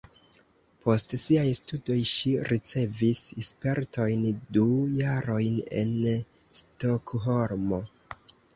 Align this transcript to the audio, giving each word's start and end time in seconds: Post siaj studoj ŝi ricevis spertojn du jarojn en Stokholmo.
Post 0.85 1.11
siaj 1.23 1.43
studoj 1.59 1.97
ŝi 2.11 2.31
ricevis 2.53 3.21
spertojn 3.49 4.25
du 4.57 4.65
jarojn 5.03 5.63
en 5.85 5.95
Stokholmo. 6.63 7.85